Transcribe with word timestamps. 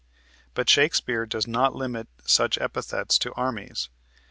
But 0.55 0.67
Shakespeare 0.67 1.27
does 1.27 1.45
not 1.45 1.75
limit 1.75 2.07
such 2.25 2.57
epithets 2.57 3.19
to 3.19 3.31
armies. 3.35 3.89